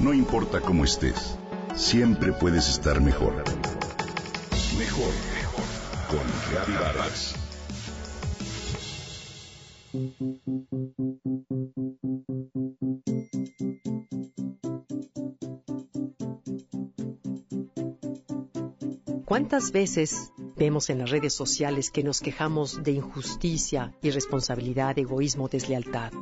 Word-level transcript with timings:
No 0.00 0.14
importa 0.14 0.62
cómo 0.62 0.84
estés, 0.84 1.36
siempre 1.74 2.32
puedes 2.32 2.70
estar 2.70 3.02
mejor. 3.02 3.34
Mejor, 4.78 5.12
mejor. 5.34 5.64
Con 6.08 6.74
Vargas. 6.74 7.34
¿Cuántas 19.26 19.70
veces 19.70 20.32
vemos 20.56 20.88
en 20.88 20.98
las 20.98 21.10
redes 21.10 21.34
sociales 21.34 21.90
que 21.90 22.02
nos 22.02 22.20
quejamos 22.20 22.82
de 22.82 22.92
injusticia, 22.92 23.94
irresponsabilidad, 24.00 24.98
egoísmo, 24.98 25.48
deslealtad? 25.48 26.12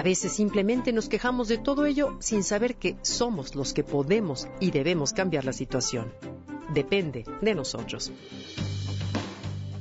A 0.00 0.02
veces 0.02 0.32
simplemente 0.32 0.94
nos 0.94 1.10
quejamos 1.10 1.48
de 1.48 1.58
todo 1.58 1.84
ello 1.84 2.16
sin 2.20 2.42
saber 2.42 2.76
que 2.76 2.96
somos 3.02 3.54
los 3.54 3.74
que 3.74 3.84
podemos 3.84 4.48
y 4.58 4.70
debemos 4.70 5.12
cambiar 5.12 5.44
la 5.44 5.52
situación. 5.52 6.10
Depende 6.72 7.26
de 7.42 7.54
nosotros. 7.54 8.10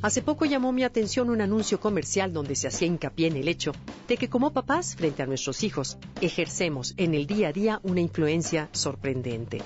Hace 0.00 0.22
poco 0.22 0.46
llamó 0.46 0.72
mi 0.72 0.84
atención 0.84 1.28
un 1.28 1.42
anuncio 1.42 1.80
comercial 1.80 2.32
donde 2.32 2.54
se 2.54 2.66
hacía 2.66 2.88
hincapié 2.88 3.26
en 3.26 3.36
el 3.36 3.46
hecho 3.46 3.72
de 4.08 4.16
que 4.16 4.30
como 4.30 4.54
papás 4.54 4.96
frente 4.96 5.22
a 5.22 5.26
nuestros 5.26 5.62
hijos 5.62 5.98
ejercemos 6.22 6.94
en 6.96 7.12
el 7.12 7.26
día 7.26 7.48
a 7.48 7.52
día 7.52 7.80
una 7.82 8.00
influencia 8.00 8.70
sorprendente. 8.72 9.60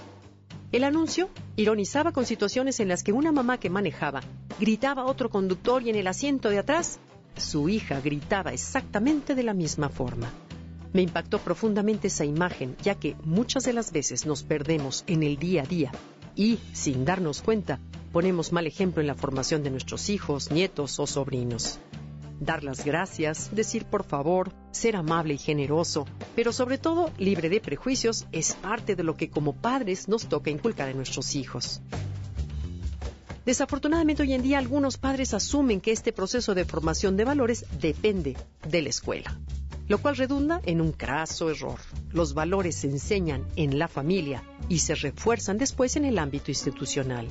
El 0.73 0.83
anuncio 0.83 1.29
ironizaba 1.55 2.11
con 2.11 2.27
situaciones 2.27 2.81
en 2.81 2.89
las 2.89 3.05
que 3.05 3.13
una 3.13 3.31
mamá 3.31 3.61
que 3.61 3.71
manejaba 3.71 4.21
gritaba 4.59 5.03
a 5.03 5.07
otro 5.07 5.31
conductor 5.31 5.81
y 5.85 5.91
en 5.91 5.97
el 5.97 6.09
asiento 6.09 6.51
de 6.51 6.59
atrás 6.59 6.99
su 7.41 7.69
hija 7.69 8.01
gritaba 8.01 8.53
exactamente 8.53 9.35
de 9.35 9.43
la 9.43 9.55
misma 9.55 9.89
forma. 9.89 10.31
Me 10.93 11.03
impactó 11.03 11.39
profundamente 11.39 12.09
esa 12.09 12.25
imagen, 12.25 12.77
ya 12.83 12.95
que 12.95 13.17
muchas 13.25 13.65
de 13.65 13.73
las 13.73 13.93
veces 13.93 14.27
nos 14.27 14.43
perdemos 14.43 15.05
en 15.07 15.23
el 15.23 15.37
día 15.37 15.63
a 15.63 15.67
día 15.67 15.93
y, 16.35 16.59
sin 16.73 17.05
darnos 17.05 17.43
cuenta, 17.43 17.81
ponemos 18.13 18.53
mal 18.53 18.67
ejemplo 18.67 19.01
en 19.01 19.07
la 19.07 19.15
formación 19.15 19.63
de 19.63 19.71
nuestros 19.71 20.09
hijos, 20.11 20.51
nietos 20.51 20.99
o 20.99 21.07
sobrinos. 21.07 21.79
Dar 22.41 22.65
las 22.65 22.85
gracias, 22.85 23.51
decir 23.55 23.85
por 23.85 24.03
favor, 24.03 24.51
ser 24.71 24.97
amable 24.97 25.35
y 25.35 25.39
generoso, 25.39 26.07
pero 26.35 26.53
sobre 26.53 26.79
todo 26.79 27.11
libre 27.19 27.51
de 27.51 27.61
prejuicios, 27.61 28.27
es 28.33 28.55
parte 28.55 28.97
de 28.97 29.03
lo 29.03 29.17
que 29.17 29.29
como 29.29 29.55
padres 29.55 30.09
nos 30.09 30.27
toca 30.27 30.51
inculcar 30.51 30.89
en 30.89 30.97
nuestros 30.97 31.35
hijos. 31.35 31.83
Desafortunadamente 33.51 34.23
hoy 34.23 34.33
en 34.33 34.43
día 34.43 34.59
algunos 34.59 34.97
padres 34.97 35.35
asumen 35.35 35.81
que 35.81 35.91
este 35.91 36.13
proceso 36.13 36.55
de 36.55 36.65
formación 36.65 37.17
de 37.17 37.25
valores 37.25 37.65
depende 37.81 38.37
de 38.69 38.81
la 38.81 38.91
escuela, 38.91 39.41
lo 39.89 39.99
cual 39.99 40.17
redunda 40.17 40.61
en 40.67 40.81
un 40.81 40.93
craso 40.93 41.51
error. 41.51 41.81
Los 42.13 42.33
valores 42.33 42.77
se 42.77 42.87
enseñan 42.87 43.45
en 43.57 43.77
la 43.81 43.89
familia 43.89 44.45
y 44.69 44.79
se 44.79 44.95
refuerzan 44.95 45.59
después 45.59 45.97
en 45.97 46.05
el 46.05 46.21
ámbito 46.21 46.53
institucional. 46.53 47.27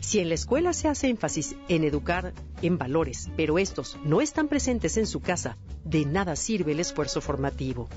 Si 0.00 0.18
en 0.18 0.28
la 0.28 0.34
escuela 0.34 0.74
se 0.74 0.88
hace 0.88 1.08
énfasis 1.08 1.56
en 1.68 1.84
educar 1.84 2.34
en 2.60 2.76
valores, 2.76 3.30
pero 3.34 3.58
estos 3.58 3.96
no 4.04 4.20
están 4.20 4.48
presentes 4.48 4.98
en 4.98 5.06
su 5.06 5.20
casa, 5.20 5.56
de 5.82 6.04
nada 6.04 6.36
sirve 6.36 6.72
el 6.72 6.80
esfuerzo 6.80 7.22
formativo. 7.22 7.88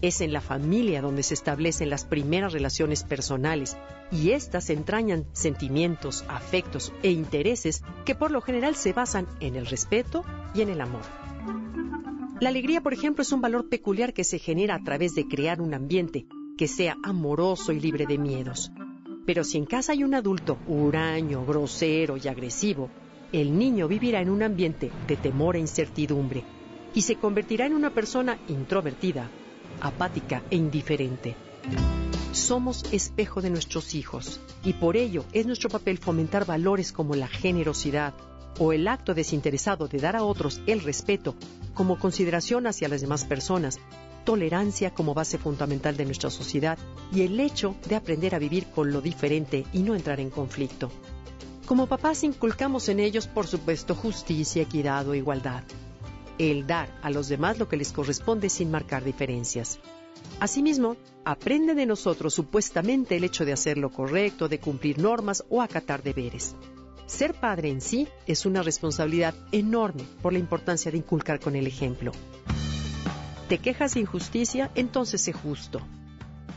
Es 0.00 0.20
en 0.20 0.32
la 0.32 0.40
familia 0.40 1.02
donde 1.02 1.24
se 1.24 1.34
establecen 1.34 1.90
las 1.90 2.04
primeras 2.04 2.52
relaciones 2.52 3.02
personales 3.02 3.76
y 4.12 4.30
éstas 4.30 4.70
entrañan 4.70 5.26
sentimientos, 5.32 6.24
afectos 6.28 6.92
e 7.02 7.10
intereses 7.10 7.82
que 8.04 8.14
por 8.14 8.30
lo 8.30 8.40
general 8.40 8.76
se 8.76 8.92
basan 8.92 9.26
en 9.40 9.56
el 9.56 9.66
respeto 9.66 10.24
y 10.54 10.60
en 10.60 10.68
el 10.68 10.80
amor. 10.80 11.02
La 12.40 12.50
alegría, 12.50 12.80
por 12.80 12.92
ejemplo, 12.92 13.22
es 13.22 13.32
un 13.32 13.40
valor 13.40 13.68
peculiar 13.68 14.14
que 14.14 14.22
se 14.22 14.38
genera 14.38 14.76
a 14.76 14.84
través 14.84 15.16
de 15.16 15.26
crear 15.26 15.60
un 15.60 15.74
ambiente 15.74 16.26
que 16.56 16.68
sea 16.68 16.96
amoroso 17.02 17.72
y 17.72 17.80
libre 17.80 18.06
de 18.06 18.18
miedos. 18.18 18.70
Pero 19.26 19.42
si 19.42 19.58
en 19.58 19.66
casa 19.66 19.92
hay 19.92 20.04
un 20.04 20.14
adulto 20.14 20.58
huraño, 20.68 21.44
grosero 21.44 22.16
y 22.16 22.28
agresivo, 22.28 22.90
el 23.32 23.58
niño 23.58 23.88
vivirá 23.88 24.20
en 24.20 24.30
un 24.30 24.44
ambiente 24.44 24.90
de 25.08 25.16
temor 25.16 25.56
e 25.56 25.60
incertidumbre 25.60 26.44
y 26.94 27.02
se 27.02 27.16
convertirá 27.16 27.66
en 27.66 27.74
una 27.74 27.90
persona 27.90 28.38
introvertida, 28.48 29.28
apática 29.80 30.42
e 30.50 30.56
indiferente. 30.56 31.36
Somos 32.32 32.84
espejo 32.92 33.40
de 33.40 33.50
nuestros 33.50 33.94
hijos 33.94 34.40
y 34.62 34.74
por 34.74 34.96
ello 34.96 35.24
es 35.32 35.46
nuestro 35.46 35.70
papel 35.70 35.98
fomentar 35.98 36.44
valores 36.44 36.92
como 36.92 37.14
la 37.14 37.26
generosidad 37.26 38.14
o 38.58 38.72
el 38.72 38.88
acto 38.88 39.14
desinteresado 39.14 39.88
de 39.88 39.98
dar 39.98 40.16
a 40.16 40.24
otros 40.24 40.60
el 40.66 40.80
respeto 40.80 41.34
como 41.74 41.98
consideración 41.98 42.66
hacia 42.66 42.88
las 42.88 43.00
demás 43.00 43.24
personas, 43.24 43.78
tolerancia 44.24 44.92
como 44.92 45.14
base 45.14 45.38
fundamental 45.38 45.96
de 45.96 46.04
nuestra 46.04 46.30
sociedad 46.30 46.78
y 47.12 47.22
el 47.22 47.38
hecho 47.40 47.76
de 47.88 47.96
aprender 47.96 48.34
a 48.34 48.38
vivir 48.38 48.66
con 48.66 48.92
lo 48.92 49.00
diferente 49.00 49.64
y 49.72 49.82
no 49.82 49.94
entrar 49.94 50.20
en 50.20 50.30
conflicto. 50.30 50.90
Como 51.66 51.86
papás 51.86 52.24
inculcamos 52.24 52.88
en 52.88 53.00
ellos, 53.00 53.26
por 53.26 53.46
supuesto, 53.46 53.94
justicia, 53.94 54.62
equidad 54.62 55.08
o 55.08 55.14
igualdad 55.14 55.62
el 56.38 56.66
dar 56.66 56.88
a 57.02 57.10
los 57.10 57.28
demás 57.28 57.58
lo 57.58 57.68
que 57.68 57.76
les 57.76 57.92
corresponde 57.92 58.48
sin 58.48 58.70
marcar 58.70 59.04
diferencias. 59.04 59.78
Asimismo, 60.40 60.96
aprende 61.24 61.74
de 61.74 61.86
nosotros 61.86 62.34
supuestamente 62.34 63.16
el 63.16 63.24
hecho 63.24 63.44
de 63.44 63.52
hacer 63.52 63.78
lo 63.78 63.90
correcto, 63.90 64.48
de 64.48 64.60
cumplir 64.60 64.98
normas 64.98 65.44
o 65.48 65.62
acatar 65.62 66.02
deberes. 66.02 66.54
Ser 67.06 67.34
padre 67.34 67.70
en 67.70 67.80
sí 67.80 68.06
es 68.26 68.46
una 68.46 68.62
responsabilidad 68.62 69.34
enorme 69.50 70.04
por 70.22 70.32
la 70.32 70.38
importancia 70.38 70.90
de 70.90 70.98
inculcar 70.98 71.40
con 71.40 71.56
el 71.56 71.66
ejemplo. 71.66 72.12
¿Te 73.48 73.58
quejas 73.58 73.94
de 73.94 74.00
injusticia? 74.00 74.70
Entonces 74.74 75.22
sé 75.22 75.32
justo. 75.32 75.80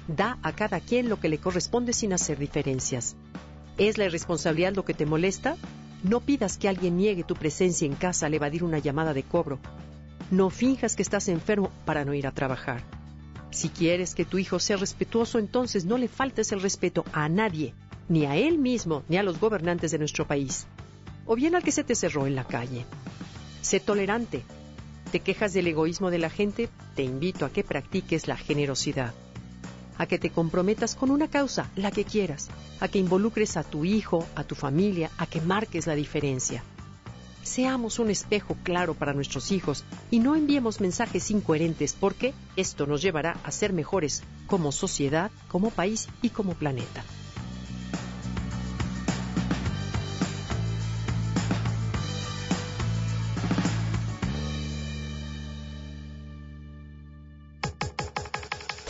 Da 0.07 0.37
a 0.43 0.53
cada 0.53 0.81
quien 0.81 1.07
lo 1.07 1.19
que 1.19 1.29
le 1.29 1.37
corresponde 1.37 1.93
sin 1.93 2.11
hacer 2.11 2.37
diferencias. 2.37 3.15
¿Es 3.77 3.97
la 3.97 4.05
irresponsabilidad 4.05 4.75
lo 4.75 4.83
que 4.83 4.93
te 4.93 5.05
molesta? 5.05 5.55
No 6.03 6.19
pidas 6.19 6.57
que 6.57 6.67
alguien 6.67 6.97
niegue 6.97 7.23
tu 7.23 7.35
presencia 7.35 7.85
en 7.85 7.93
casa 7.93 8.25
al 8.25 8.33
evadir 8.33 8.63
una 8.63 8.79
llamada 8.79 9.13
de 9.13 9.23
cobro. 9.23 9.59
No 10.31 10.49
finjas 10.49 10.95
que 10.95 11.03
estás 11.03 11.27
enfermo 11.27 11.71
para 11.85 12.05
no 12.05 12.13
ir 12.13 12.25
a 12.25 12.31
trabajar. 12.31 12.81
Si 13.51 13.69
quieres 13.69 14.15
que 14.15 14.25
tu 14.25 14.37
hijo 14.37 14.59
sea 14.59 14.77
respetuoso, 14.77 15.37
entonces 15.37 15.85
no 15.85 15.97
le 15.97 16.07
faltes 16.07 16.51
el 16.51 16.61
respeto 16.61 17.05
a 17.11 17.29
nadie, 17.29 17.75
ni 18.09 18.25
a 18.25 18.35
él 18.35 18.57
mismo, 18.57 19.03
ni 19.09 19.17
a 19.17 19.23
los 19.23 19.39
gobernantes 19.39 19.91
de 19.91 19.99
nuestro 19.99 20.25
país, 20.25 20.65
o 21.25 21.35
bien 21.35 21.55
al 21.55 21.63
que 21.63 21.71
se 21.71 21.83
te 21.83 21.95
cerró 21.95 22.25
en 22.25 22.35
la 22.35 22.45
calle. 22.45 22.85
Sé 23.61 23.79
tolerante. 23.79 24.43
¿Te 25.11 25.19
quejas 25.19 25.53
del 25.53 25.67
egoísmo 25.67 26.09
de 26.09 26.19
la 26.19 26.29
gente? 26.29 26.69
Te 26.95 27.03
invito 27.03 27.45
a 27.45 27.51
que 27.51 27.63
practiques 27.63 28.27
la 28.27 28.37
generosidad 28.37 29.13
a 30.01 30.07
que 30.07 30.17
te 30.17 30.31
comprometas 30.31 30.95
con 30.95 31.11
una 31.11 31.27
causa, 31.27 31.69
la 31.75 31.91
que 31.91 32.05
quieras, 32.05 32.49
a 32.79 32.87
que 32.87 32.97
involucres 32.97 33.55
a 33.55 33.63
tu 33.63 33.85
hijo, 33.85 34.25
a 34.33 34.43
tu 34.43 34.55
familia, 34.55 35.11
a 35.19 35.27
que 35.27 35.41
marques 35.41 35.85
la 35.85 35.93
diferencia. 35.93 36.63
Seamos 37.43 37.99
un 37.99 38.09
espejo 38.09 38.57
claro 38.63 38.95
para 38.95 39.13
nuestros 39.13 39.51
hijos 39.51 39.83
y 40.09 40.17
no 40.17 40.35
enviemos 40.35 40.81
mensajes 40.81 41.29
incoherentes 41.29 41.93
porque 41.93 42.33
esto 42.55 42.87
nos 42.87 43.03
llevará 43.03 43.37
a 43.43 43.51
ser 43.51 43.73
mejores 43.73 44.23
como 44.47 44.71
sociedad, 44.71 45.29
como 45.47 45.69
país 45.69 46.07
y 46.23 46.29
como 46.29 46.55
planeta. 46.55 47.03